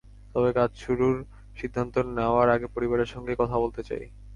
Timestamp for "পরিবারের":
2.75-3.09